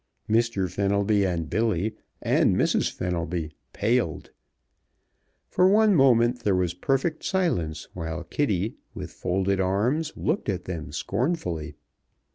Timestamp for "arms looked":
9.59-10.49